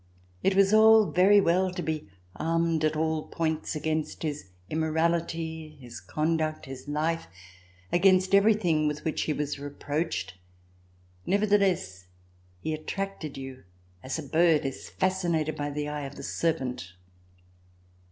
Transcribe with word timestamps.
It 0.41 0.55
was 0.55 0.73
all 0.73 1.11
very 1.11 1.39
well 1.39 1.69
to 1.71 1.83
be 1.83 2.09
armed 2.35 2.83
at 2.83 2.95
all 2.97 3.27
points 3.27 3.75
against 3.75 4.23
his 4.23 4.49
immorality, 4.67 5.77
his 5.79 5.99
conduct, 5.99 6.65
his 6.65 6.87
life, 6.87 7.27
against 7.91 8.33
everything 8.33 8.87
with 8.87 9.05
which 9.05 9.21
he 9.21 9.31
was 9.33 9.59
reproached, 9.59 10.33
nevertheless, 11.27 12.07
he 12.61 12.73
at 12.73 12.87
tracted 12.87 13.37
you 13.37 13.63
as 14.01 14.17
a 14.17 14.23
bird 14.23 14.65
is 14.65 14.89
fascinated 14.89 15.55
by 15.55 15.69
the 15.69 15.87
eye 15.87 16.07
of 16.07 16.15
the 16.15 16.23
serpent. 16.23 16.93